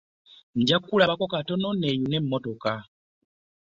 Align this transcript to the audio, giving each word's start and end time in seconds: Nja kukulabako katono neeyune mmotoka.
Nja 0.55 0.77
kukulabako 0.79 1.25
katono 1.33 1.67
neeyune 1.73 2.17
mmotoka. 2.21 2.73